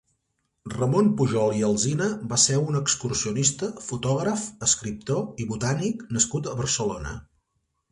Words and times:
Ramon 0.75 1.09
Pujol 1.19 1.51
i 1.57 1.61
Alsina 1.67 2.07
va 2.31 2.39
ser 2.45 2.57
un 2.69 2.79
excursionista, 2.79 3.71
fotògraf, 3.91 4.47
escriptor 4.71 5.45
i 5.45 5.49
botànic 5.55 6.05
nascut 6.19 6.53
a 6.55 6.59
Barcelona. 6.65 7.17